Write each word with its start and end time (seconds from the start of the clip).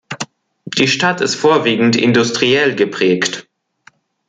Die 0.79 0.87
Stadt 0.87 1.21
ist 1.21 1.35
vorwiegend 1.35 1.95
industriell 1.95 2.73
geprägt. 2.75 3.47